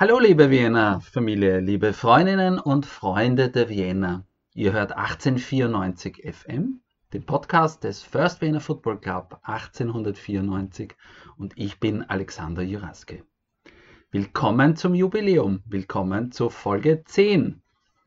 [0.00, 4.24] Hallo liebe Wiener Familie, liebe Freundinnen und Freunde der Wiener.
[4.54, 6.82] Ihr hört 1894 FM,
[7.12, 10.94] den Podcast des First Wiener Football Club 1894
[11.36, 13.24] und ich bin Alexander Juraske.
[14.12, 17.60] Willkommen zum Jubiläum, willkommen zur Folge 10.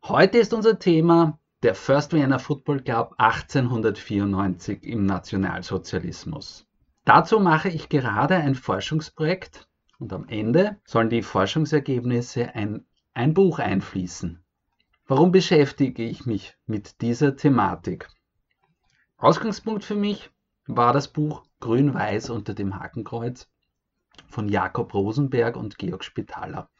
[0.06, 6.66] Heute ist unser Thema der First Vienna Football Club 1894 im Nationalsozialismus.
[7.04, 9.68] Dazu mache ich gerade ein Forschungsprojekt
[10.02, 14.44] und am Ende sollen die Forschungsergebnisse ein, ein Buch einfließen.
[15.06, 18.10] Warum beschäftige ich mich mit dieser Thematik?
[19.18, 20.32] Ausgangspunkt für mich
[20.66, 23.48] war das Buch Grün-Weiß unter dem Hakenkreuz
[24.28, 26.72] von Jakob Rosenberg und Georg Spitaler,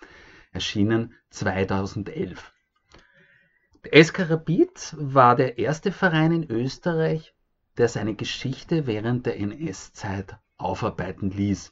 [0.52, 2.52] erschienen 2011.
[3.84, 4.30] Der SK
[4.98, 7.36] war der erste Verein in Österreich,
[7.78, 11.72] der seine Geschichte während der NS-Zeit aufarbeiten ließ.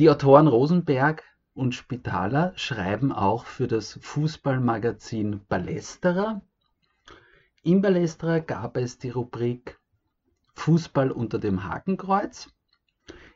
[0.00, 1.22] Die Autoren Rosenberg
[1.52, 6.42] und Spitaler schreiben auch für das Fußballmagazin Ballesterer.
[7.62, 9.78] Im Ballesterer gab es die Rubrik
[10.54, 12.52] Fußball unter dem Hakenkreuz,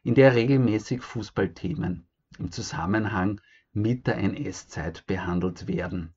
[0.03, 2.09] in der regelmäßig Fußballthemen
[2.41, 3.41] im Zusammenhang
[3.73, 6.13] mit der NS-Zeit behandelt werden.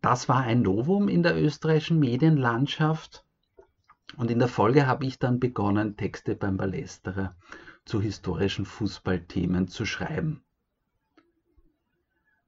[0.00, 3.26] Das war ein Novum in der österreichischen Medienlandschaft
[4.16, 7.36] und in der Folge habe ich dann begonnen, Texte beim Ballesterer
[7.88, 10.44] zu historischen Fußballthemen zu schreiben.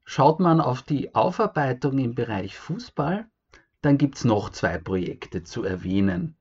[0.04, 3.26] Schaut man auf die Aufarbeitung im Bereich Fußball,
[3.80, 6.36] dann gibt es noch zwei Projekte zu erwähnen.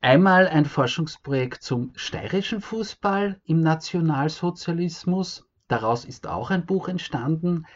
[0.00, 5.44] Einmal ein Forschungsprojekt zum steirischen Fußball im Nationalsozialismus.
[5.66, 7.66] Daraus ist auch ein Buch entstanden,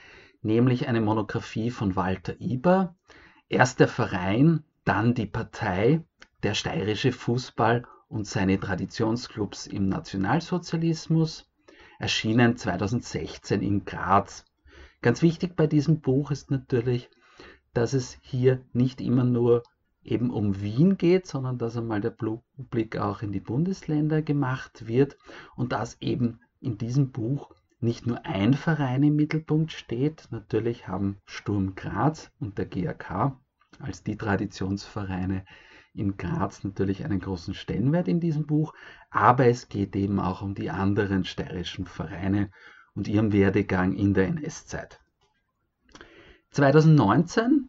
[0.40, 2.94] nämlich eine Monographie von Walter Iber.
[3.48, 6.04] Erst der Verein, dann die Partei,
[6.42, 11.50] der steirische Fußball und seine Traditionsclubs im Nationalsozialismus,
[11.98, 14.44] erschienen 2016 in Graz.
[15.00, 17.08] Ganz wichtig bei diesem Buch ist natürlich,
[17.72, 19.62] dass es hier nicht immer nur
[20.04, 22.14] eben um Wien geht, sondern dass einmal der
[22.58, 25.16] Blick auch in die Bundesländer gemacht wird
[25.56, 27.50] und dass eben in diesem Buch
[27.80, 30.28] nicht nur ein Verein im Mittelpunkt steht.
[30.30, 33.38] Natürlich haben Sturm Graz und der GAK
[33.78, 35.46] als die Traditionsvereine
[35.94, 38.74] in Graz natürlich einen großen Stellenwert in diesem Buch,
[39.10, 42.50] aber es geht eben auch um die anderen steirischen Vereine
[42.94, 45.00] und ihren Werdegang in der NS-Zeit.
[46.50, 47.68] 2019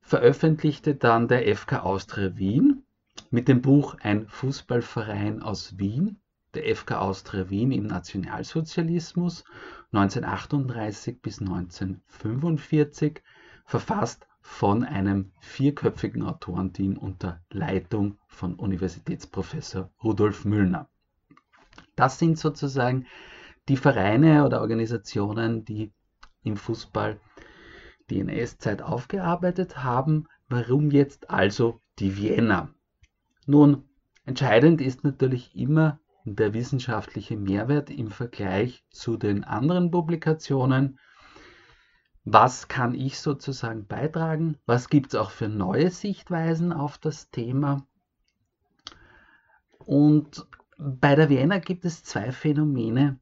[0.00, 2.84] veröffentlichte dann der FK Austria Wien
[3.30, 6.20] mit dem Buch Ein Fußballverein aus Wien,
[6.54, 9.44] der FK Austria Wien im Nationalsozialismus
[9.92, 13.22] 1938 bis 1945,
[13.64, 20.88] verfasst von einem vierköpfigen Autorenteam unter Leitung von Universitätsprofessor Rudolf Müllner.
[21.94, 23.06] Das sind sozusagen
[23.68, 25.92] die Vereine oder Organisationen, die
[26.42, 27.20] im Fußball
[28.08, 30.26] die NS-Zeit aufgearbeitet haben.
[30.48, 32.72] Warum jetzt also die Vienna?
[33.46, 33.84] Nun,
[34.24, 40.98] entscheidend ist natürlich immer der wissenschaftliche Mehrwert im Vergleich zu den anderen Publikationen
[42.28, 47.86] was kann ich sozusagen beitragen, was gibt es auch für neue Sichtweisen auf das Thema.
[49.78, 50.44] Und
[50.76, 53.20] bei der Vienna gibt es zwei Phänomene,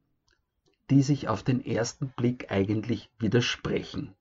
[0.89, 4.15] die sich auf den ersten Blick eigentlich widersprechen.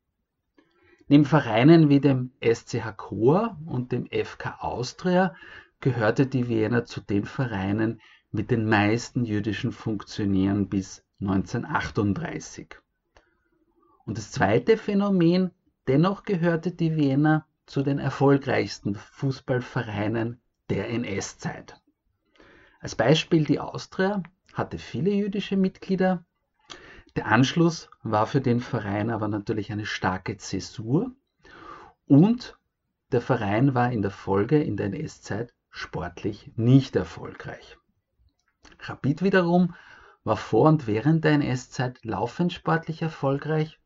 [1.07, 5.33] Neben Vereinen wie dem SCH Chor und dem FK Austria
[5.79, 8.01] gehörte die Vienna zu den Vereinen
[8.31, 12.82] mit den meisten jüdischen Funktionären bis 1938.
[14.05, 15.51] Und das zweite Phänomen,
[15.87, 21.79] dennoch gehörte die Wiener zu den erfolgreichsten Fußballvereinen der NS-Zeit.
[22.79, 24.21] Als Beispiel die Austria
[24.53, 26.25] hatte viele jüdische Mitglieder.
[27.15, 31.11] Der Anschluss war für den Verein aber natürlich eine starke Zäsur
[32.05, 32.57] und
[33.11, 37.77] der Verein war in der Folge in der NS-Zeit sportlich nicht erfolgreich.
[38.79, 39.75] Rapid wiederum
[40.23, 43.79] war vor und während der NS-Zeit laufend sportlich erfolgreich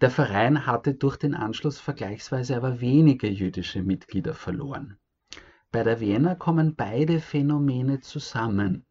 [0.00, 4.98] der Verein hatte durch den Anschluss vergleichsweise aber wenige jüdische Mitglieder verloren.
[5.70, 8.84] Bei der Vienna kommen beide Phänomene zusammen.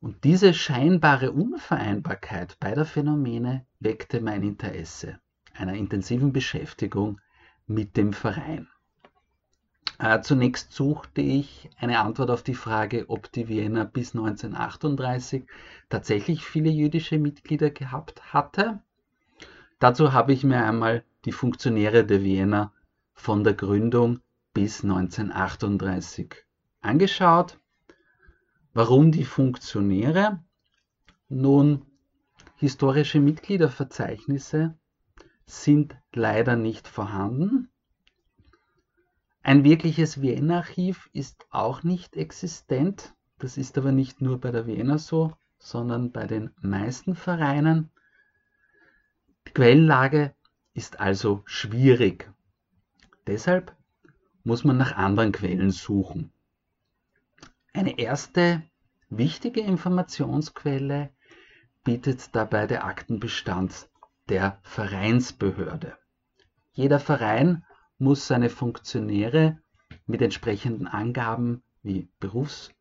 [0.00, 5.18] Und diese scheinbare Unvereinbarkeit beider Phänomene weckte mein Interesse
[5.54, 7.20] einer intensiven Beschäftigung
[7.66, 8.68] mit dem Verein.
[9.98, 15.44] Äh, zunächst suchte ich eine Antwort auf die Frage, ob die Vienna bis 1938
[15.88, 18.80] tatsächlich viele jüdische Mitglieder gehabt hatte
[19.78, 22.72] Dazu habe ich mir einmal die Funktionäre der Vienna
[23.12, 24.20] von der Gründung
[24.52, 26.34] bis 1938
[26.80, 27.58] angeschaut.
[28.72, 30.42] Warum die Funktionäre?
[31.28, 31.86] Nun,
[32.56, 34.76] historische Mitgliederverzeichnisse
[35.46, 37.70] sind leider nicht vorhanden.
[39.42, 43.14] Ein wirkliches Vienna-Archiv ist auch nicht existent.
[43.38, 47.90] Das ist aber nicht nur bei der Vienna so, sondern bei den meisten Vereinen.
[49.54, 50.34] Quellenlage
[50.74, 52.30] ist also schwierig.
[53.26, 53.76] Deshalb
[54.42, 56.32] muss man nach anderen Quellen suchen.
[57.72, 58.62] Eine erste
[59.10, 61.10] wichtige Informationsquelle
[61.84, 63.88] bietet dabei der Aktenbestand
[64.28, 65.96] der Vereinsbehörde.
[66.72, 67.64] Jeder Verein
[67.98, 69.58] muss seine Funktionäre
[70.06, 72.72] mit entsprechenden Angaben wie Berufs-,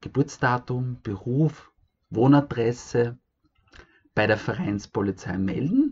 [0.00, 1.70] Geburtsdatum, Beruf,
[2.10, 3.18] Wohnadresse
[4.14, 5.85] bei der Vereinspolizei melden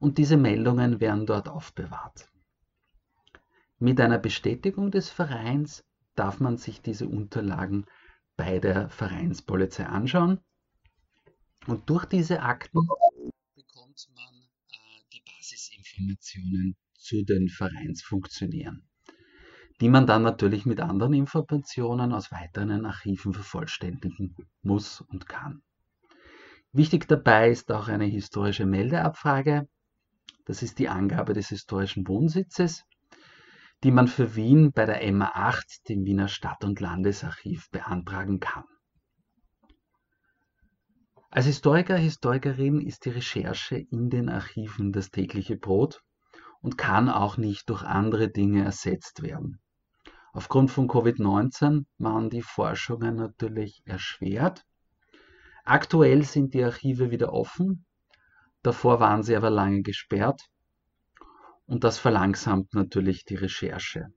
[0.00, 2.28] und diese Meldungen werden dort aufbewahrt.
[3.78, 5.84] Mit einer Bestätigung des Vereins
[6.16, 7.86] darf man sich diese Unterlagen
[8.36, 10.40] bei der Vereinspolizei anschauen
[11.66, 12.80] und durch diese Akten
[13.54, 14.34] bekommt man
[14.70, 18.88] äh, die Basisinformationen zu den Vereinsfunktionären,
[19.80, 25.62] die man dann natürlich mit anderen Informationen aus weiteren Archiven vervollständigen muss und kann.
[26.72, 29.68] Wichtig dabei ist auch eine historische Meldeabfrage.
[30.44, 32.84] Das ist die Angabe des historischen Wohnsitzes,
[33.82, 38.64] die man für Wien bei der MA8, dem Wiener Stadt- und Landesarchiv, beantragen kann.
[41.30, 46.02] Als Historiker, Historikerin ist die Recherche in den Archiven das tägliche Brot
[46.60, 49.60] und kann auch nicht durch andere Dinge ersetzt werden.
[50.32, 54.64] Aufgrund von Covid-19 waren die Forschungen natürlich erschwert.
[55.64, 57.86] Aktuell sind die Archive wieder offen,
[58.62, 60.48] davor waren sie aber lange gesperrt
[61.66, 64.12] und das verlangsamt natürlich die Recherche.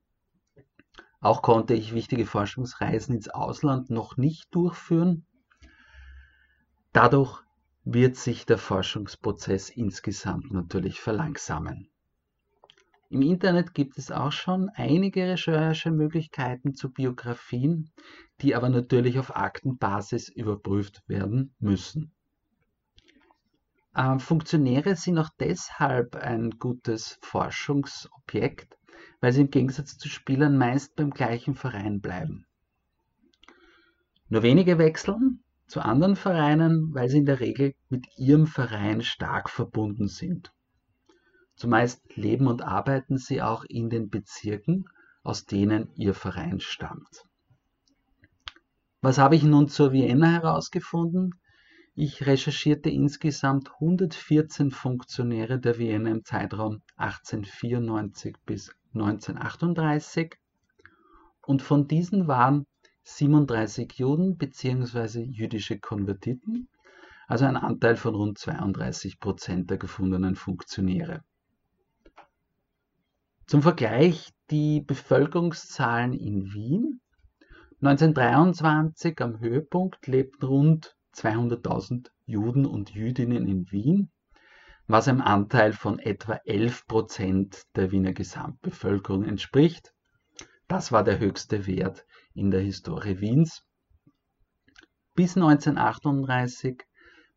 [1.19, 5.25] Auch konnte ich wichtige Forschungsreisen ins Ausland noch nicht durchführen.
[6.92, 7.42] Dadurch
[7.86, 11.90] wird sich der Forschungsprozess insgesamt natürlich verlangsamen.
[13.10, 17.92] Im Internet gibt es auch schon einige Recherchemöglichkeiten zu Biografien,
[18.42, 22.12] die aber natürlich auf Aktenbasis überprüft werden müssen.
[23.95, 28.78] Ähm, Funktionäre sind auch deshalb ein gutes Forschungsobjekt,
[29.22, 32.45] weil sie im Gegensatz zu Spielern meist beim gleichen Verein bleiben.
[34.30, 39.50] Nur wenige wechseln zu anderen Vereinen, weil sie in der Regel mit ihrem Verein stark
[39.50, 40.51] verbunden sind.
[41.56, 44.86] Zumeist leben und arbeiten sie auch in den Bezirken,
[45.22, 47.25] aus denen ihr Verein stammt.
[49.01, 51.36] Was habe ich nun zur Vienna herausgefunden?
[51.95, 60.34] Ich recherchierte insgesamt 114 Funktionäre der Vienna im Zeitraum 1894 bis 1938
[61.45, 62.66] und von diesen waren
[63.04, 65.22] 37 Juden bzw.
[65.22, 66.68] jüdische Konvertiten,
[67.28, 71.24] also ein Anteil von rund 32 Prozent der gefundenen Funktionäre.
[73.45, 77.01] Zum Vergleich die Bevölkerungszahlen in Wien.
[77.81, 84.12] 1923 am Höhepunkt lebten rund 200.000 Juden und Jüdinnen in Wien,
[84.88, 89.94] was einem Anteil von etwa 11 Prozent der Wiener Gesamtbevölkerung entspricht.
[90.68, 93.65] Das war der höchste Wert in der Historie Wiens.
[95.15, 96.83] Bis 1938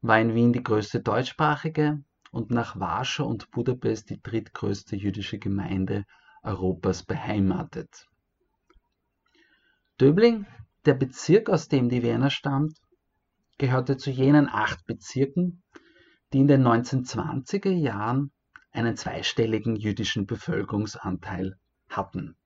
[0.01, 6.05] war in Wien die größte deutschsprachige und nach Warschau und Budapest die drittgrößte jüdische Gemeinde
[6.43, 8.07] Europas beheimatet.
[10.01, 10.47] Döbling,
[10.85, 12.79] der Bezirk, aus dem die Wiener stammt,
[13.59, 15.63] gehörte zu jenen acht Bezirken,
[16.33, 18.33] die in den 1920er Jahren
[18.73, 21.59] einen zweistelligen jüdischen Bevölkerungsanteil
[21.89, 22.37] hatten.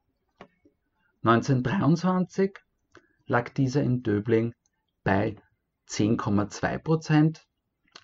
[1.23, 2.57] 1923
[3.27, 4.55] lag dieser in Döbling
[5.03, 5.37] bei
[5.89, 7.47] 10,2 Prozent.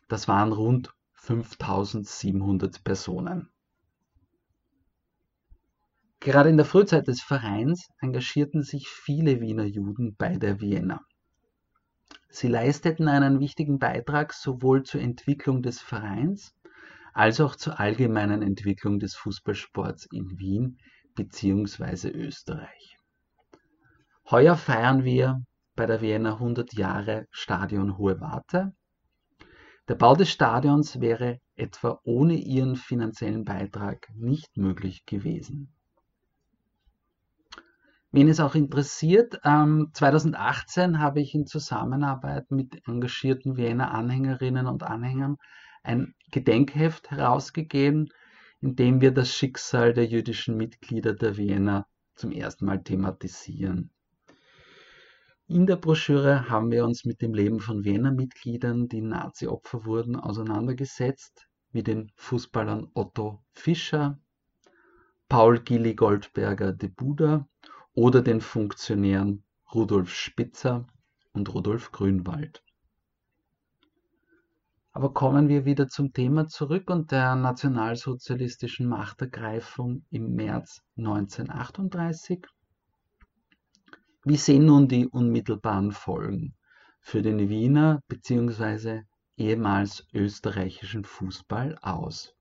[0.09, 3.49] Das waren rund 5700 Personen.
[6.21, 11.01] Gerade in der Frühzeit des Vereins engagierten sich viele Wiener Juden bei der Vienna.
[12.29, 16.55] Sie leisteten einen wichtigen Beitrag sowohl zur Entwicklung des Vereins
[17.15, 20.79] als auch zur allgemeinen Entwicklung des Fußballsports in Wien
[21.15, 22.11] bzw.
[22.11, 22.99] Österreich.
[24.31, 25.43] Heuer feiern wir
[25.77, 28.73] bei der Vienna 100 Jahre Stadion Hohe Warte
[29.89, 35.76] der Bau des Stadions wäre etwa ohne ihren finanziellen Beitrag nicht möglich gewesen.
[38.17, 44.85] Wen es auch interessiert, ähm, 2018 habe ich in Zusammenarbeit mit engagierten Wiener Anhängerinnen und
[44.85, 45.37] Anhängern
[45.83, 48.09] ein Gedenkheft herausgegeben,
[48.63, 53.91] in dem wir das Schicksal der jüdischen Mitglieder der Wiener zum ersten Mal thematisieren.
[55.47, 61.49] In der Broschüre haben wir uns mit dem Leben von Wiener-Mitgliedern, die Nazi-Opfer wurden, auseinandergesetzt,
[61.71, 64.19] wie den Fußballern Otto Fischer,
[65.29, 67.47] Paul Gilli Goldberger de Buda
[67.97, 69.43] oder den Funktionären
[69.75, 70.87] Rudolf Spitzer
[71.33, 72.63] und Rudolf Grünwald.
[74.93, 82.47] Aber kommen wir wieder zum Thema zurück und der nationalsozialistischen Machtergreifung im März 1938.
[84.25, 86.55] Wie sehen nun die unmittelbaren Folgen
[87.01, 89.05] für den Wiener bzw.
[89.39, 92.36] ehemals österreichischen Fußball aus?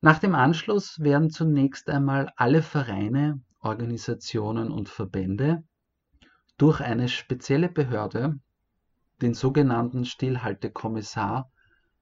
[0.00, 5.64] Nach dem Anschluss werden zunächst einmal alle Vereine, Organisationen und Verbände
[6.56, 8.38] durch eine spezielle Behörde
[9.20, 11.50] den sogenannten Stillhaltekommissar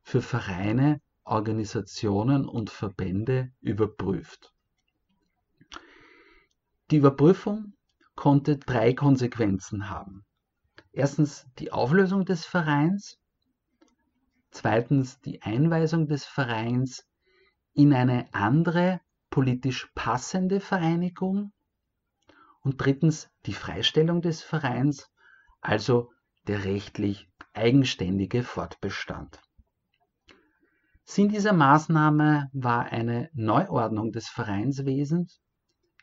[0.02, 4.52] für Vereine, Organisationen und Verbände überprüft.
[6.90, 7.72] Die Überprüfung
[8.14, 10.26] konnte drei Konsequenzen haben.
[10.92, 13.18] Erstens die Auflösung des Vereins,
[14.50, 17.06] zweitens die Einweisung des Vereins
[17.76, 21.52] in eine andere politisch passende Vereinigung
[22.62, 25.10] und drittens die Freistellung des Vereins,
[25.60, 26.10] also
[26.46, 29.42] der rechtlich eigenständige Fortbestand.
[31.04, 35.42] Sinn dieser Maßnahme war eine Neuordnung des Vereinswesens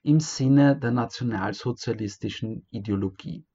[0.03, 3.47] im Sinne der nationalsozialistischen Ideologie.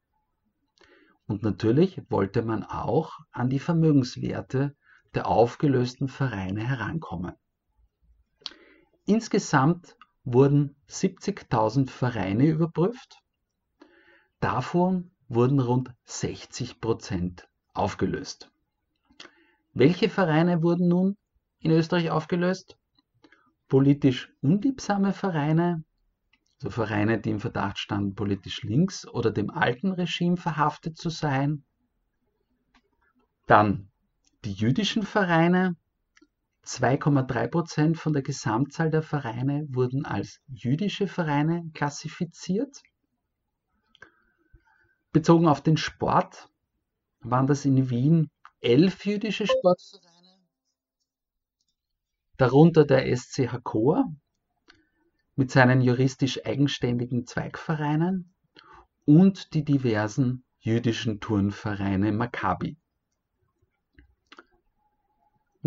[1.26, 4.76] Und natürlich wollte man auch an die Vermögenswerte
[5.14, 7.34] der aufgelösten Vereine herankommen.
[9.08, 13.22] Insgesamt wurden 70.000 Vereine überprüft.
[14.38, 18.52] Davon wurden rund 60 Prozent aufgelöst.
[19.72, 21.16] Welche Vereine wurden nun
[21.58, 22.76] in Österreich aufgelöst?
[23.68, 25.84] Politisch unliebsame Vereine,
[26.56, 31.64] also Vereine, die im Verdacht standen, politisch links oder dem alten Regime verhaftet zu sein.
[33.46, 33.90] Dann
[34.44, 35.76] die jüdischen Vereine.
[36.68, 42.82] 2,3 Prozent von der Gesamtzahl der Vereine wurden als jüdische Vereine klassifiziert.
[45.10, 46.50] Bezogen auf den Sport
[47.20, 50.38] waren das in Wien elf jüdische Sportvereine,
[52.36, 54.04] darunter der SC Hakoa
[55.36, 58.34] mit seinen juristisch eigenständigen Zweigvereinen
[59.06, 62.76] und die diversen jüdischen Turnvereine Maccabi.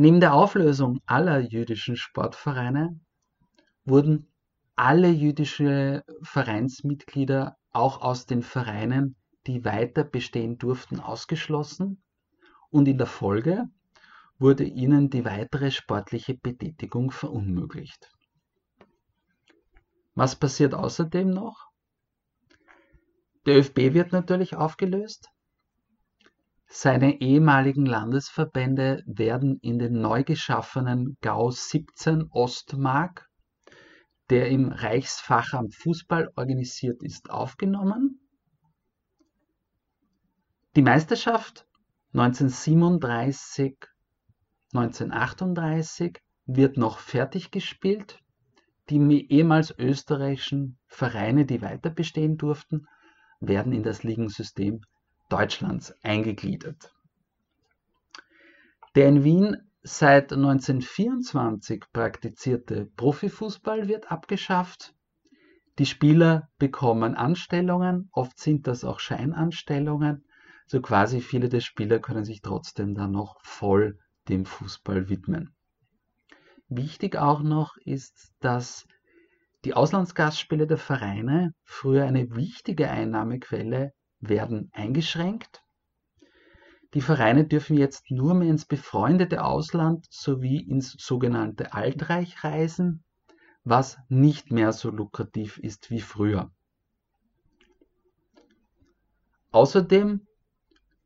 [0.01, 2.99] Neben der Auflösung aller jüdischen Sportvereine
[3.85, 4.33] wurden
[4.75, 9.15] alle jüdische Vereinsmitglieder auch aus den Vereinen
[9.45, 12.01] die weiter bestehen durften, ausgeschlossen
[12.71, 13.69] und in der Folge
[14.39, 18.11] wurde ihnen die weitere sportliche Betätigung verunmöglicht.
[20.15, 21.69] Was passiert außerdem noch?
[23.45, 25.29] Der ÖFB wird natürlich aufgelöst.
[26.71, 33.27] Seine ehemaligen Landesverbände werden in den neu geschaffenen GAU 17 Ostmark,
[34.29, 38.21] der im Reichsfachamt Fußball organisiert ist, aufgenommen
[40.77, 41.67] die Meisterschaft
[42.13, 43.75] 1937,
[44.73, 48.19] 1938 wird noch fertig gespielt.
[48.89, 48.97] Die
[49.29, 52.87] ehemals österreichischen Vereine, die weiter bestehen durften,
[53.41, 54.79] werden in das Ligensystem
[55.31, 56.93] Deutschlands eingegliedert.
[58.95, 64.93] Der in Wien seit 1924 praktizierte Profifußball wird abgeschafft.
[65.79, 70.25] Die Spieler bekommen Anstellungen, oft sind das auch Scheinanstellungen
[70.71, 75.53] so quasi viele der Spieler können sich trotzdem dann noch voll dem Fußball widmen.
[76.69, 78.87] Wichtig auch noch ist, dass
[79.65, 83.91] die Auslandsgastspiele der Vereine, früher eine wichtige Einnahmequelle,
[84.21, 85.63] werden eingeschränkt.
[86.93, 93.03] Die Vereine dürfen jetzt nur mehr ins befreundete Ausland sowie ins sogenannte Altreich reisen,
[93.63, 96.51] was nicht mehr so lukrativ ist wie früher.
[99.51, 100.27] Außerdem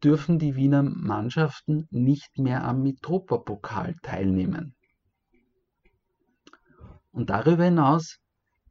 [0.04, 4.76] dürfen die Wiener Mannschaften nicht mehr am Mitropa-Pokal teilnehmen.
[7.12, 8.20] Und darüber hinaus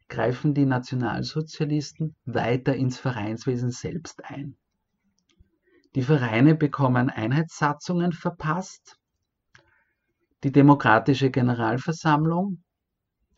[0.08, 4.56] greifen die Nationalsozialisten weiter ins Vereinswesen selbst ein.
[5.94, 8.98] Die Vereine bekommen Einheitssatzungen verpasst.
[10.42, 12.62] Die demokratische Generalversammlung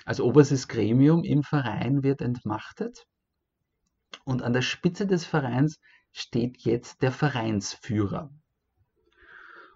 [0.04, 3.06] als oberstes Gremium im Verein wird entmachtet.
[4.24, 5.78] Und an der Spitze des Vereins
[6.12, 8.30] steht jetzt der Vereinsführer.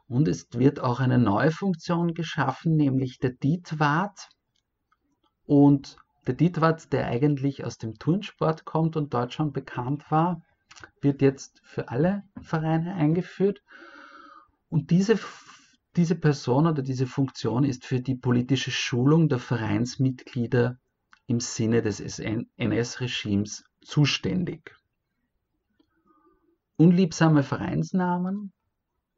[0.09, 4.29] Und es wird auch eine neue Funktion geschaffen, nämlich der Dietwart
[5.45, 5.97] und
[6.31, 10.45] Der Dietwart, der eigentlich aus dem Turnsport kommt und dort schon bekannt war,
[11.01, 13.65] wird jetzt für alle Vereine eingeführt.
[14.69, 15.19] Und diese,
[15.97, 20.79] diese Person oder diese Funktion ist für die politische Schulung der Vereinsmitglieder
[21.27, 24.77] im Sinne des NS-Regimes zuständig.
[26.77, 28.53] Unliebsame Vereinsnamen,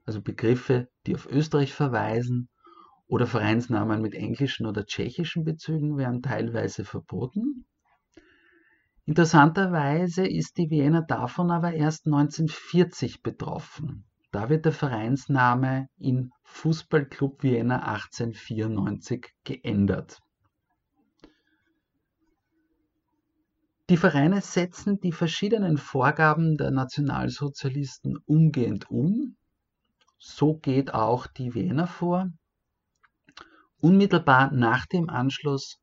[0.06, 2.48] also Begriffe, die auf Österreich verweisen,
[3.12, 7.66] oder Vereinsnamen mit englischen oder tschechischen Bezügen werden teilweise verboten.
[9.04, 14.06] Interessanterweise ist die Wiener davon aber erst 1940 betroffen.
[14.30, 20.18] Da wird der Vereinsname in Fußballclub Vienna 1894 geändert.
[23.90, 29.36] Die Vereine setzen die verschiedenen Vorgaben der Nationalsozialisten umgehend um.
[30.16, 32.30] So geht auch die Wiener vor.
[33.84, 35.80] Unmittelbar nach dem Anschluss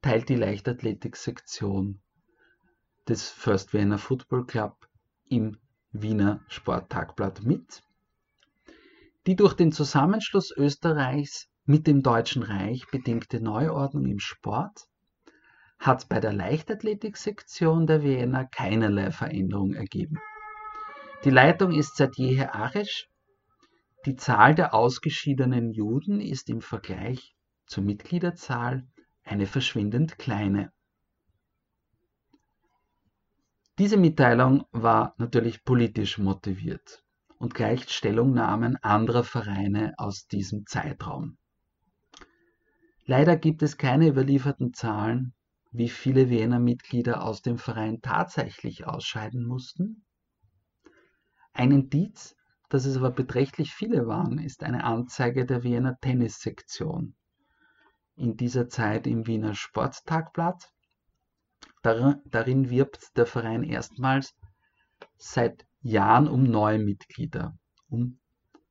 [0.00, 2.00] teilt die Leichtathletiksektion
[3.06, 4.88] des First Vienna Football Club
[5.28, 5.58] im
[5.90, 7.82] Wiener Sporttagblatt mit.
[9.26, 14.88] Die durch den Zusammenschluss Österreichs mit dem Deutschen Reich bedingte Neuordnung im Sport
[15.78, 20.18] hat bei der Leichtathletiksektion der Wiener keinerlei Veränderung ergeben.
[21.26, 23.10] Die Leitung ist seit jeher arisch.
[24.06, 27.36] Die Zahl der ausgeschiedenen Juden ist im Vergleich
[27.72, 28.86] zur Mitgliederzahl
[29.24, 30.74] eine verschwindend kleine.
[33.78, 37.02] Diese Mitteilung war natürlich politisch motiviert
[37.38, 41.38] und gleicht Stellungnahmen anderer Vereine aus diesem Zeitraum.
[43.06, 45.32] Leider gibt es keine überlieferten Zahlen,
[45.70, 50.04] wie viele Wiener Mitglieder aus dem Verein tatsächlich ausscheiden mussten.
[51.54, 52.36] Ein Indiz,
[52.68, 57.14] dass es aber beträchtlich viele waren, ist eine Anzeige der Wiener Tennissektion.
[58.16, 60.72] In dieser Zeit im Wiener Sporttagblatt
[61.82, 64.36] Darin wirbt der Verein erstmals
[65.16, 68.20] seit Jahren um neue Mitglieder, um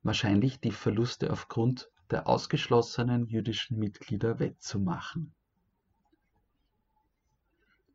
[0.02, 5.34] wahrscheinlich die Verluste aufgrund der ausgeschlossenen jüdischen Mitglieder wettzumachen.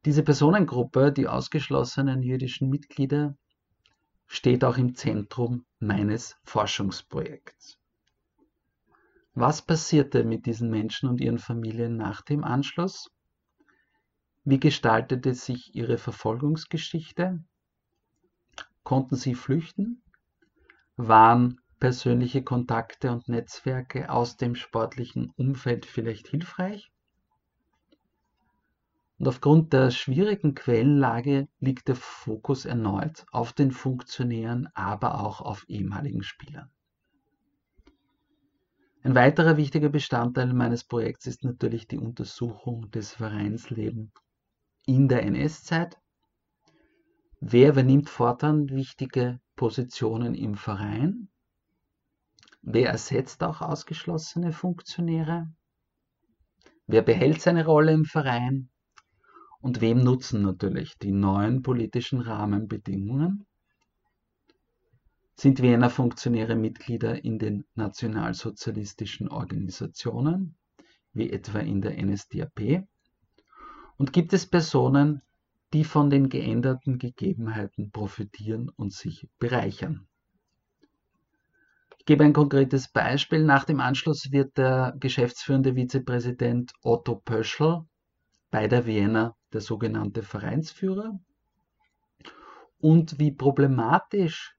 [0.05, 3.35] Diese Personengruppe, die ausgeschlossenen jüdischen Mitglieder,
[4.27, 7.79] steht auch im Zentrum meines Forschungsprojekts.
[9.39, 13.11] Was passierte mit diesen Menschen und ihren Familien nach dem Anschluss?
[14.45, 17.43] Wie gestaltete sich ihre Verfolgungsgeschichte?
[18.81, 20.01] Konnten sie flüchten?
[20.95, 26.91] Waren persönliche Kontakte und Netzwerke aus dem sportlichen Umfeld vielleicht hilfreich?
[29.19, 35.69] Und aufgrund der schwierigen Quellenlage liegt der Fokus erneut auf den Funktionären, aber auch auf
[35.69, 36.71] ehemaligen Spielern.
[39.07, 44.11] Ein weiterer wichtiger Bestandteil meines Projekts ist natürlich die Untersuchung des Vereinslebens
[44.85, 45.97] in der NS-Zeit.
[47.39, 51.29] Wer übernimmt fortan wichtige Positionen im Verein?
[52.61, 55.47] Wer ersetzt auch ausgeschlossene Funktionäre?
[56.85, 58.69] Wer behält seine Rolle im Verein?
[59.61, 63.46] Und wem nutzen natürlich die neuen politischen Rahmenbedingungen?
[65.39, 70.57] Sind Wiener Funktionäre Mitglieder in den nationalsozialistischen Organisationen,
[71.13, 72.87] wie etwa in der NSDAP?
[73.97, 75.21] Und gibt es Personen,
[75.73, 80.07] die von den geänderten Gegebenheiten profitieren und sich bereichern?
[81.99, 83.43] Ich gebe ein konkretes Beispiel.
[83.43, 87.83] Nach dem Anschluss wird der geschäftsführende Vizepräsident Otto Pöschl
[88.49, 91.19] bei der Vienna der sogenannte Vereinsführer.
[92.79, 94.56] Und wie problematisch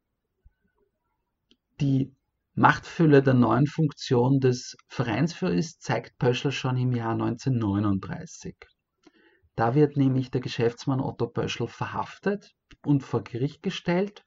[1.81, 2.15] die
[2.55, 8.57] Machtfülle der neuen Funktion des Vereinsführers zeigt Pöschl schon im Jahr 1939.
[9.55, 12.53] Da wird nämlich der Geschäftsmann Otto Böschl verhaftet
[12.85, 14.25] und vor Gericht gestellt.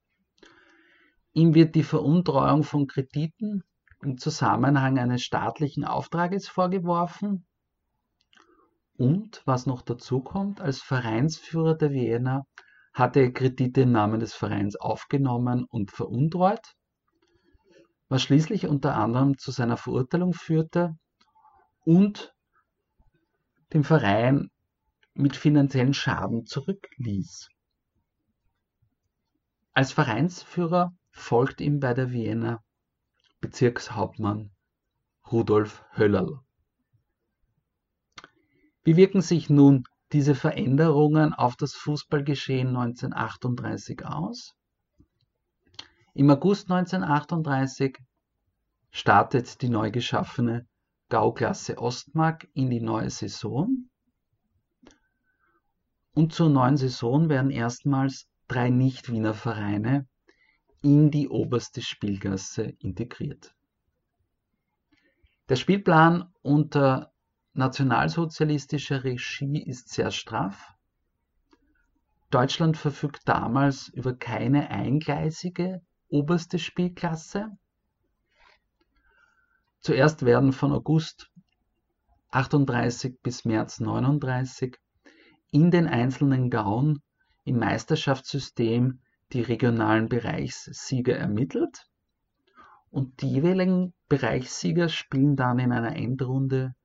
[1.34, 3.64] Ihm wird die Veruntreuung von Krediten
[4.02, 7.46] im Zusammenhang eines staatlichen Auftrages vorgeworfen.
[8.98, 12.46] Und, was noch dazu kommt, als Vereinsführer der Wiener
[12.94, 16.76] hatte er Kredite im Namen des Vereins aufgenommen und veruntreut,
[18.12, 20.98] was schließlich unter anderem zu seiner Verurteilung führte
[21.86, 22.36] und
[23.72, 24.52] dem Verein
[25.14, 27.48] mit finanziellen Schaden zurückließ.
[29.72, 32.62] Als Vereinsführer folgt ihm bei der Wiener
[33.40, 34.52] Bezirkshauptmann
[35.32, 36.42] Rudolf Höllerl.
[38.84, 44.54] Wie wirken sich nun diese Veränderungen auf das Fußballgeschehen 1938 aus?
[46.14, 47.98] Im August 1938
[48.90, 50.68] startet die neu geschaffene
[51.08, 53.88] Gauklasse Ostmark in die neue Saison
[56.14, 60.06] Und zur neuen Saison werden erstmals drei Nicht-Wiener Vereine
[60.82, 63.56] in die oberste Spielklasse integriert.
[65.48, 67.14] Der Spielplan unter
[67.54, 70.74] nationalsozialistischer Regie ist sehr straff.
[72.32, 77.50] Deutschland verfügt damals über keine eingleisige oberste Spielklasse.
[79.80, 81.32] Zuerst werden von August
[82.30, 84.78] 38 bis März 39
[85.52, 87.02] in den einzelnen Gauen
[87.44, 89.02] im Meisterschaftssystem
[89.34, 91.88] die regionalen Bereichssieger ermittelt
[92.90, 96.76] und die jeweiligen Bereichssieger spielen dann in einer Endrunde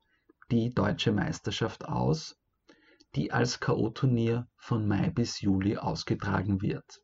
[0.50, 2.38] die deutsche Meisterschaft aus,
[3.16, 7.02] die als K.O.-Turnier von Mai bis Juli ausgetragen wird.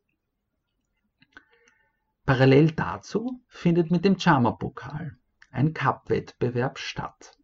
[2.25, 5.19] Parallel dazu findet mit dem Chama-Pokal
[5.51, 7.37] ein Cup-Wettbewerb statt.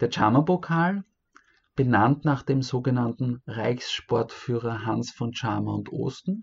[0.00, 1.04] Der Chama-Pokal,
[1.74, 6.42] benannt nach dem sogenannten Reichssportführer Hans von Chama und Osten,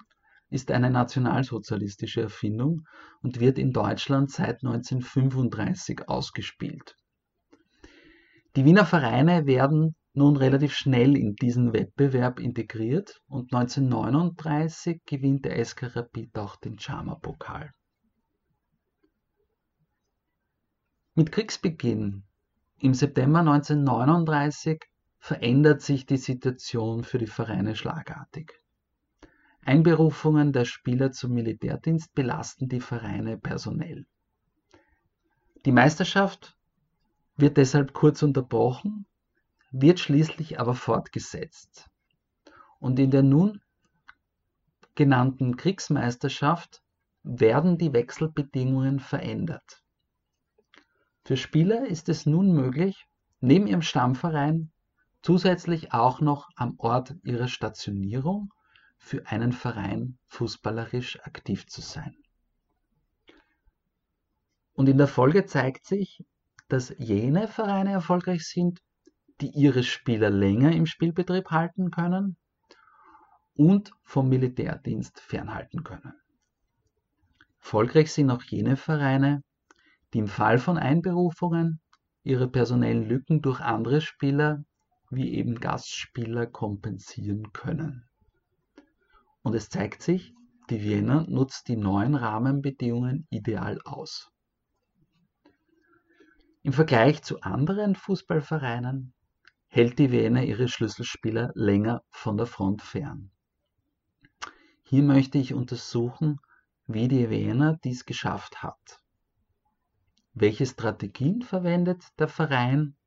[0.50, 2.86] ist eine nationalsozialistische Erfindung
[3.22, 6.98] und wird in Deutschland seit 1935 ausgespielt.
[8.58, 15.64] Die Wiener Vereine werden nun relativ schnell in diesen Wettbewerb integriert und 1939 gewinnt der
[15.64, 17.72] SK Rapid auch den Chama-Pokal.
[21.16, 22.24] Mit Kriegsbeginn
[22.80, 24.82] im September 1939
[25.20, 28.54] verändert sich die Situation für die Vereine schlagartig.
[29.64, 34.08] Einberufungen der Spieler zum Militärdienst belasten die Vereine personell.
[35.66, 36.58] Die Meisterschaft
[37.38, 39.06] wird deshalb kurz unterbrochen,
[39.72, 41.90] wird schließlich aber fortgesetzt.
[42.80, 43.62] Und in der nun
[44.96, 46.84] genannten Kriegsmeisterschaft
[47.24, 49.84] werden die Wechselbedingungen verändert.
[51.24, 53.08] Für Spieler ist es nun möglich,
[53.40, 54.72] neben ihrem Stammverein
[55.22, 58.54] zusätzlich auch noch am Ort ihrer Stationierung
[58.98, 62.16] für einen Verein fußballerisch aktiv zu sein.
[64.74, 66.24] Und in der Folge zeigt sich,
[66.68, 68.82] dass jene Vereine erfolgreich sind,
[69.42, 72.38] die ihre Spieler länger im Spielbetrieb halten können
[73.56, 76.14] und vom Militärdienst fernhalten können.
[77.60, 79.44] Erfolgreich sind auch jene Vereine,
[80.14, 81.80] die im Fall von Einberufungen
[82.24, 84.64] ihre personellen Lücken durch andere Spieler
[85.10, 88.08] wie eben Gastspieler kompensieren können.
[89.42, 90.34] Und es zeigt sich,
[90.70, 94.32] die Vienna nutzt die neuen Rahmenbedingungen ideal aus.
[96.64, 99.14] Im Vergleich zu anderen Fußballvereinen
[99.74, 103.32] hält die Vienna ihre Schlüsselspieler länger von der Front fern.
[104.84, 106.42] Hier möchte ich untersuchen,
[106.88, 109.00] wie die Vienna dies geschafft hat.
[110.34, 112.98] Welche Strategien verwendet der Verein?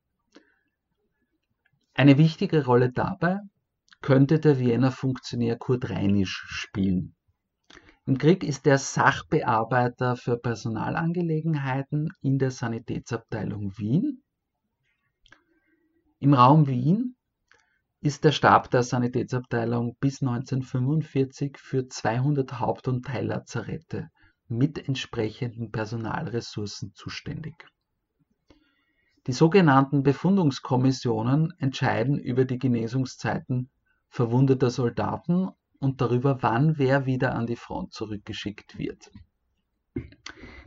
[1.93, 3.39] Eine wichtige Rolle dabei
[4.01, 7.15] könnte der Wiener Funktionär Kurt Reinisch spielen.
[8.07, 14.23] Im Krieg ist er Sachbearbeiter für Personalangelegenheiten in der Sanitätsabteilung Wien.
[16.25, 17.15] Im Raum Wien
[18.01, 24.09] ist der Stab der Sanitätsabteilung bis 1945 für 200 Haupt- und Teillazarette
[24.47, 27.67] mit entsprechenden Personalressourcen zuständig.
[29.27, 33.69] Die sogenannten Befundungskommissionen entscheiden über die Genesungszeiten
[34.07, 39.11] verwundeter Soldaten und darüber, wann wer wieder an die Front zurückgeschickt wird.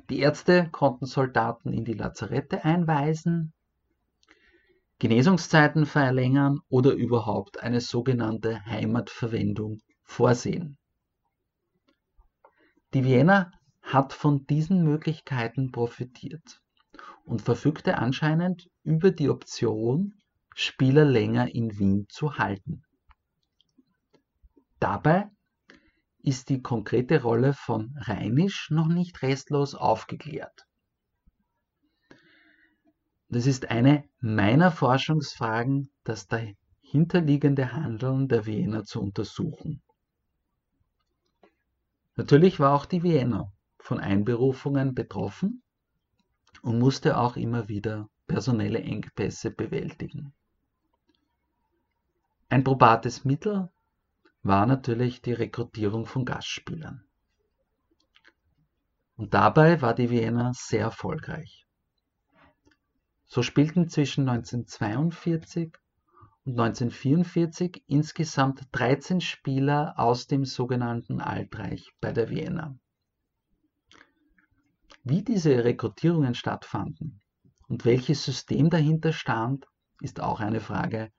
[0.08, 3.54] Die Ärzte konnten Soldaten in die Lazarette einweisen,
[5.00, 10.76] Genesungszeiten verlängern oder überhaupt eine sogenannte Heimatverwendung vorsehen.
[12.94, 16.60] Die Wiener hat von diesen Möglichkeiten profitiert
[17.24, 20.14] und verfügte anscheinend über die Option,
[20.54, 22.82] Spieler länger in Wien zu halten.
[24.80, 25.30] Dabei
[26.22, 30.67] ist die konkrete Rolle von Reinisch noch nicht restlos aufgeklärt.
[33.30, 39.82] Das ist eine meiner Forschungsfragen, das dahinterliegende Handeln der Wiener zu untersuchen.
[42.16, 45.62] Natürlich war auch die Wiener von Einberufungen betroffen
[46.62, 50.32] und musste auch immer wieder personelle Engpässe bewältigen.
[52.48, 53.68] Ein probates Mittel
[54.42, 57.04] war natürlich die Rekrutierung von Gastspielern.
[59.16, 61.67] Und dabei war die Vienna sehr erfolgreich.
[63.30, 65.76] So spielten zwischen 1942
[66.44, 72.78] und 1944 insgesamt 13 Spieler aus dem sogenannten Altreich bei der Vienna.
[75.04, 77.20] Wie diese Rekrutierungen stattfanden
[77.68, 79.66] und welches System dahinter stand,
[80.00, 81.12] ist auch eine Frage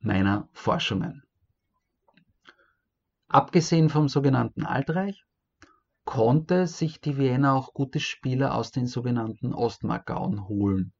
[0.00, 1.22] meiner Forschungen.
[3.28, 5.24] Abgesehen vom sogenannten Altreich
[6.04, 10.92] konnte sich die Wiener auch gute Spieler aus den sogenannten Ostmarkgauen holen.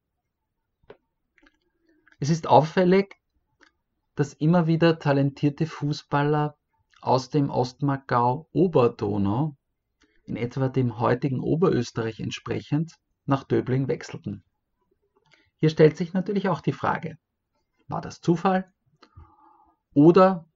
[2.24, 3.16] Es ist auffällig,
[4.14, 6.56] dass immer wieder talentierte Fußballer
[7.02, 9.58] aus dem Ostmarkgau Oberdonau,
[10.24, 12.94] in etwa dem heutigen Oberösterreich entsprechend,
[13.26, 14.42] nach Döbling wechselten.
[15.58, 17.18] Hier stellt sich natürlich auch die Frage,
[17.88, 18.72] war das Zufall
[19.92, 20.48] oder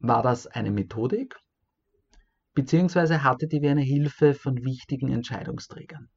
[0.00, 1.36] war das eine Methodik?
[2.54, 6.10] Beziehungsweise hatte die Wiener Hilfe von wichtigen Entscheidungsträgern?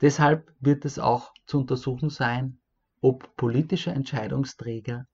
[0.00, 2.58] Deshalb wird es auch zu untersuchen sein,
[3.00, 5.06] ob politische Entscheidungsträger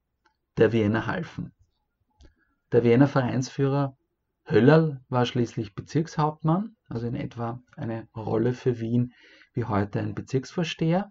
[0.57, 1.53] der Wiener halfen.
[2.73, 3.97] Der Wiener Vereinsführer
[4.47, 9.15] Höllerl war schließlich Bezirkshauptmann, also in etwa eine Rolle für Wien
[9.55, 11.11] wie heute ein Bezirksvorsteher.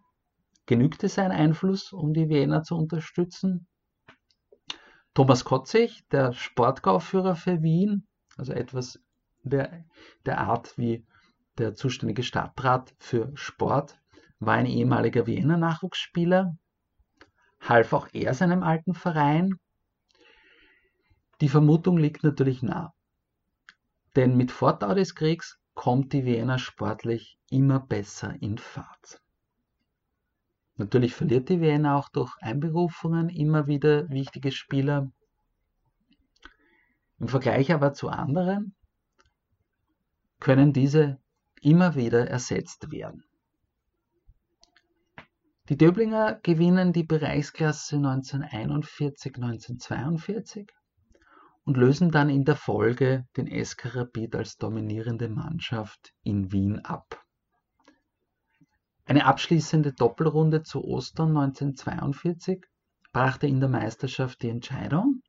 [0.65, 3.67] Genügte sein Einfluss, um die Wiener zu unterstützen?
[5.13, 8.07] Thomas Kotzig, der Sportgauführer für Wien,
[8.37, 8.99] also etwas
[9.43, 9.83] der,
[10.25, 11.05] der Art wie
[11.57, 13.99] der zuständige Stadtrat für Sport,
[14.39, 16.57] war ein ehemaliger Wiener Nachwuchsspieler,
[17.61, 19.59] half auch er seinem alten Verein.
[21.41, 22.93] Die Vermutung liegt natürlich nah.
[24.15, 29.21] Denn mit Fortdauer des Kriegs kommt die Wiener sportlich immer besser in Fahrt.
[30.75, 35.11] Natürlich verliert die Wiener auch durch Einberufungen immer wieder wichtige Spieler.
[37.19, 38.75] Im Vergleich aber zu anderen
[40.39, 41.19] können diese
[41.63, 43.23] immer wieder ersetzt werden.
[45.69, 50.67] Die Döblinger gewinnen die Bereichsklasse 1941-1942
[51.63, 57.23] und lösen dann in der Folge den SK Rapid als dominierende Mannschaft in Wien ab.
[59.05, 62.65] Eine abschließende Doppelrunde zu Ostern 1942
[63.13, 65.21] brachte in der Meisterschaft die Entscheidung.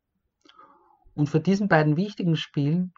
[1.15, 2.93] Und für diesen beiden wichtigen Spielen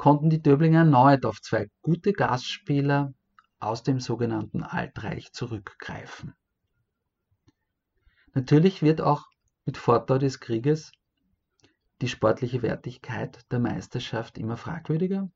[0.00, 3.12] konnten die Döblinger erneut auf zwei gute Gastspieler
[3.58, 6.32] aus dem sogenannten Altreich zurückgreifen.
[8.32, 9.26] Natürlich wird auch
[9.66, 10.90] mit Fortdauer des Krieges
[12.00, 15.30] die sportliche Wertigkeit der Meisterschaft immer fragwürdiger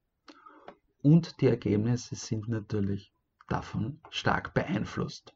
[1.02, 3.12] und die Ergebnisse sind natürlich
[3.50, 5.34] davon stark beeinflusst.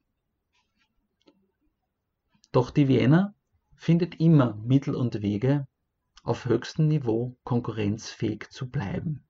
[2.51, 3.35] Doch die Wiener
[3.77, 5.67] findet immer Mittel und Wege,
[6.29, 9.25] auf höchstem Niveau konkurrenzfähig zu bleiben.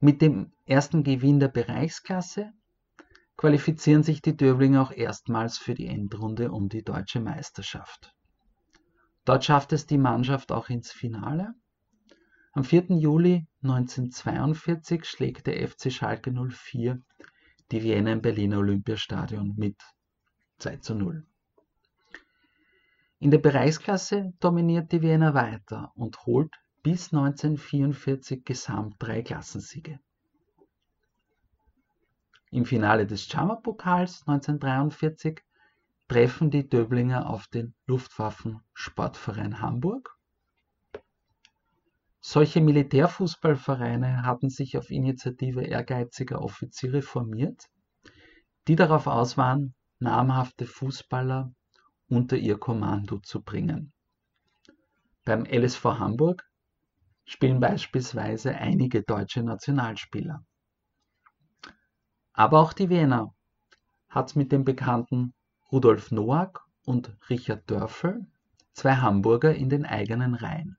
[0.00, 2.52] Mit dem ersten Gewinn der Bereichsklasse
[3.36, 8.14] qualifizieren sich die Döblinger auch erstmals für die Endrunde um die deutsche Meisterschaft.
[9.24, 11.54] Dort schafft es die Mannschaft auch ins Finale
[12.54, 12.98] am 4.
[12.98, 17.00] Juli 1942 schlägt der FC Schalke 04
[17.70, 19.80] die Wiener im Berliner Olympiastadion mit
[20.58, 21.26] 2 zu 0.
[23.22, 30.00] In der Bereichsklasse dominiert die Wiener weiter und holt bis 1944 gesamt drei Klassensiege.
[32.50, 35.40] Im Finale des Chammer-Pokals 1943
[36.08, 40.18] treffen die Döblinger auf den Luftwaffen-Sportverein Hamburg
[42.24, 47.68] solche Militärfußballvereine hatten sich auf Initiative ehrgeiziger Offiziere formiert,
[48.68, 51.52] die darauf aus waren, namhafte Fußballer
[52.12, 53.90] unter ihr Kommando zu bringen.
[55.24, 56.46] Beim LSV Hamburg
[57.24, 60.44] spielen beispielsweise einige deutsche Nationalspieler.
[62.34, 63.34] Aber auch die Wiener
[64.10, 65.32] hat mit dem bekannten
[65.70, 68.26] Rudolf Noack und Richard Dörfel
[68.74, 70.76] zwei Hamburger in den eigenen Reihen.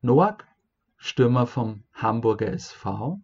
[0.00, 0.46] Noack,
[0.96, 3.20] Stürmer vom Hamburger SV,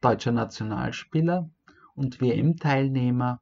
[0.00, 1.48] deutscher Nationalspieler
[1.94, 3.40] und WM-Teilnehmer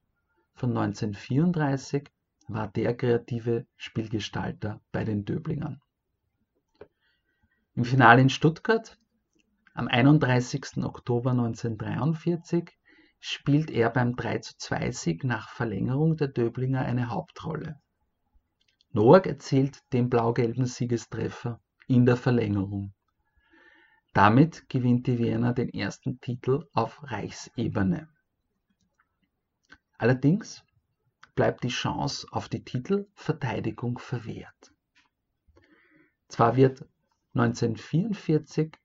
[0.52, 2.10] von 1934,
[2.48, 5.80] war der kreative Spielgestalter bei den Döblingern.
[7.74, 8.98] Im Finale in Stuttgart
[9.74, 10.78] am 31.
[10.84, 12.70] Oktober 1943
[13.20, 17.80] spielt er beim 32 Sieg nach Verlängerung der Döblinger eine Hauptrolle.
[18.92, 22.94] Noack erzielt den blau-gelben Siegestreffer in der Verlängerung.
[24.14, 28.08] Damit gewinnt die Wiener den ersten Titel auf Reichsebene.
[29.98, 30.64] Allerdings
[31.36, 34.72] bleibt die Chance auf die Titelverteidigung verwehrt.
[36.28, 36.84] Zwar wird
[37.34, 38.76] 1944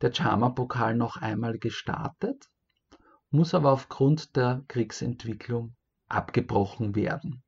[0.00, 2.48] der Chama-Pokal noch einmal gestartet,
[3.30, 5.74] muss aber aufgrund der Kriegsentwicklung
[6.08, 7.42] abgebrochen werden.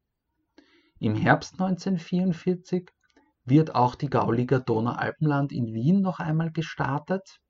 [0.98, 2.90] Im Herbst 1944
[3.44, 7.40] wird auch die Gauliga Donaualpenland in Wien noch einmal gestartet.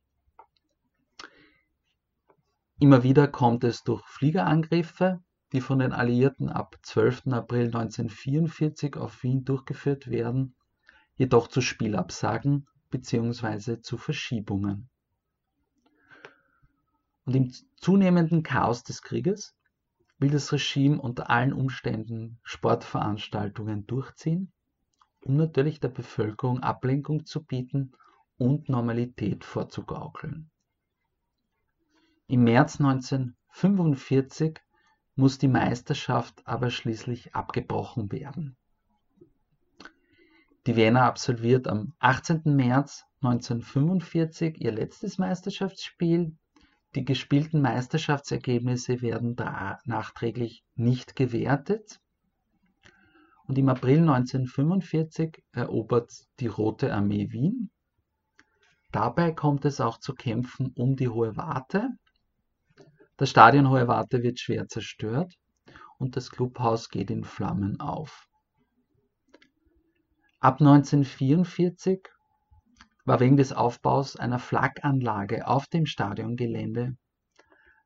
[2.78, 5.20] Immer wieder kommt es durch Fliegerangriffe,
[5.52, 7.28] die von den Alliierten ab 12.
[7.28, 10.54] April 1944 auf Wien durchgeführt werden,
[11.16, 13.80] jedoch zu Spielabsagen bzw.
[13.80, 14.88] zu Verschiebungen.
[17.24, 19.54] Und im zunehmenden Chaos des Krieges
[20.18, 24.52] will das Regime unter allen Umständen Sportveranstaltungen durchziehen,
[25.20, 27.92] um natürlich der Bevölkerung Ablenkung zu bieten
[28.36, 30.50] und Normalität vorzugaukeln.
[32.26, 34.60] Im März 1945
[35.18, 38.56] muss die Meisterschaft aber schließlich abgebrochen werden.
[40.66, 42.42] Die Wiener absolviert am 18.
[42.44, 46.36] März 1945 ihr letztes Meisterschaftsspiel.
[46.94, 49.34] Die gespielten Meisterschaftsergebnisse werden
[49.86, 52.00] nachträglich nicht gewertet.
[53.46, 57.70] Und im April 1945 erobert die Rote Armee Wien.
[58.92, 61.90] Dabei kommt es auch zu Kämpfen um die Hohe Warte.
[63.18, 65.34] Das Stadion Hohe Warte wird schwer zerstört
[65.98, 68.28] und das Clubhaus geht in Flammen auf.
[70.38, 72.08] Ab 1944
[73.04, 76.96] war wegen des Aufbaus einer Flaganlage auf dem Stadiongelände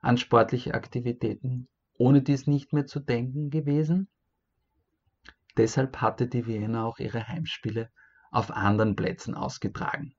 [0.01, 1.67] an sportliche Aktivitäten
[1.97, 4.09] ohne dies nicht mehr zu denken gewesen.
[5.57, 7.91] Deshalb hatte die Vienna auch ihre Heimspiele
[8.31, 10.15] auf anderen Plätzen ausgetragen.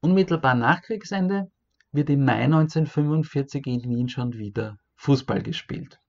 [0.00, 1.51] Unmittelbar nach Kriegsende
[1.92, 6.00] wird im Mai 1945 in Wien schon wieder Fußball gespielt.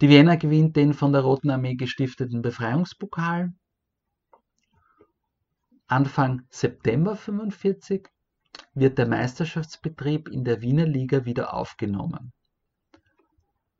[0.00, 3.52] Die Vienna gewinnt den von der Roten Armee gestifteten Befreiungspokal.
[5.86, 8.08] Anfang September 1945
[8.74, 12.32] wird der Meisterschaftsbetrieb in der Wiener Liga wieder aufgenommen.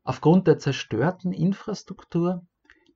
[0.03, 2.45] Aufgrund der zerstörten Infrastruktur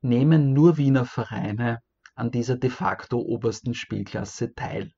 [0.02, 1.82] nehmen nur Wiener Vereine
[2.16, 4.92] an dieser de facto obersten Spielklasse teil.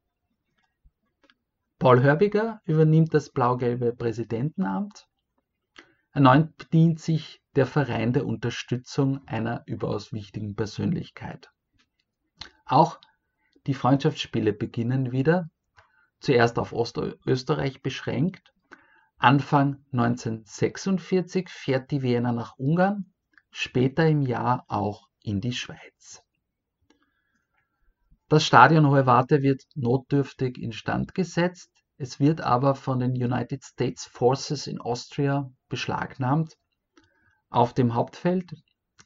[1.80, 5.08] Paul Hörbiger übernimmt das blau-gelbe Präsidentenamt.
[6.12, 11.50] Erneut bedient sich der Verein der Unterstützung einer überaus wichtigen Persönlichkeit.
[12.66, 13.00] Auch
[13.66, 15.50] die Freundschaftsspiele beginnen wieder,
[16.20, 18.54] zuerst auf Ostösterreich beschränkt.
[19.18, 23.14] Anfang 1946 fährt die Wiener nach Ungarn,
[23.52, 26.26] später im Jahr auch in die Schweiz.
[28.30, 34.06] Das Stadion Hohe Warte wird notdürftig instand gesetzt, es wird aber von den United States
[34.06, 36.56] Forces in Austria beschlagnahmt.
[37.50, 38.54] Auf dem Hauptfeld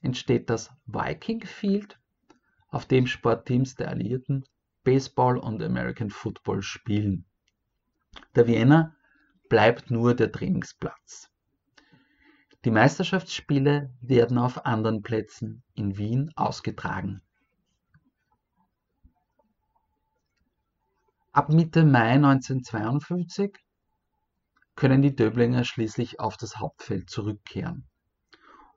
[0.02, 1.98] entsteht das Viking Field,
[2.68, 4.44] auf dem Sportteams der Alliierten
[4.84, 7.26] Baseball und American Football spielen.
[8.36, 8.94] Der Vienna
[9.48, 11.30] bleibt nur der Trainingsplatz.
[12.66, 17.22] Die Meisterschaftsspiele werden auf anderen Plätzen in Wien ausgetragen.
[21.36, 23.58] Ab Mitte Mai 1952
[24.76, 27.88] können die Döblinger schließlich auf das Hauptfeld zurückkehren.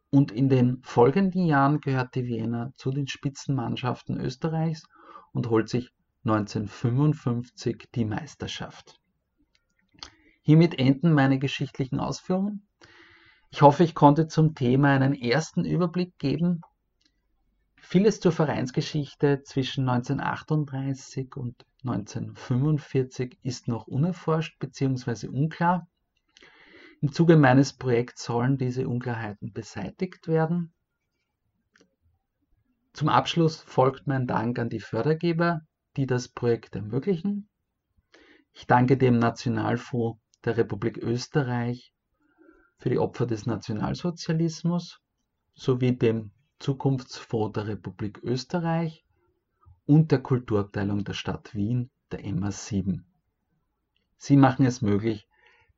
[0.08, 4.84] Und in den folgenden Jahren gehört die Wiener zu den Spitzenmannschaften Österreichs
[5.32, 5.92] und holt sich
[6.24, 9.02] 1955 die Meisterschaft.
[10.40, 12.66] Hiermit enden meine geschichtlichen Ausführungen.
[13.50, 16.62] Ich hoffe, ich konnte zum Thema einen ersten Überblick geben,
[17.88, 25.28] Vieles zur Vereinsgeschichte zwischen 1938 und 1945 ist noch unerforscht bzw.
[25.28, 25.88] unklar.
[27.00, 30.72] Im Zuge meines Projekts sollen diese Unklarheiten beseitigt werden.
[32.92, 35.60] Zum Abschluss folgt mein Dank an die Fördergeber,
[35.96, 37.48] die das Projekt ermöglichen.
[38.52, 41.92] Ich danke dem Nationalfonds der Republik Österreich
[42.78, 45.00] für die Opfer des Nationalsozialismus
[45.54, 49.05] sowie dem Zukunftsfonds der Republik Österreich
[49.86, 53.02] und der Kulturabteilung der Stadt Wien, der MA7.
[54.18, 55.28] Sie machen es möglich,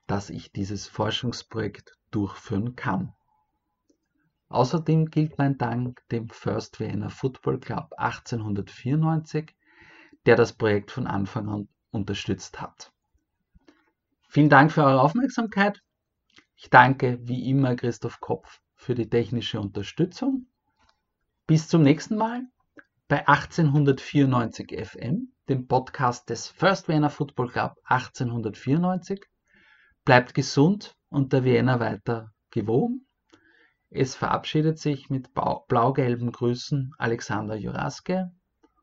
[0.06, 3.12] dass ich dieses Forschungsprojekt durchführen kann.
[4.48, 9.54] Außerdem gilt mein Dank dem First Vienna Football Club 1894,
[10.24, 12.92] der das Projekt von Anfang an unterstützt hat.
[14.28, 15.82] Vielen Dank für eure Aufmerksamkeit.
[16.56, 20.46] Ich danke wie immer Christoph Kopf für die technische Unterstützung
[21.46, 22.46] bis zum nächsten Mal
[23.08, 29.24] bei 1894 FM, dem Podcast des First Vienna Football Club 1894.
[30.04, 33.06] Bleibt gesund und der Vienna weiter gewogen.
[33.88, 38.30] Es verabschiedet sich mit blau-gelben Grüßen Alexander Juraske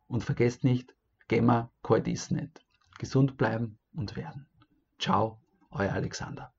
[0.07, 0.95] und vergesst nicht,
[1.27, 2.65] Gemma Koidisnet.
[2.97, 4.47] Gesund bleiben und werden.
[4.97, 6.54] Ciao, euer Alexander.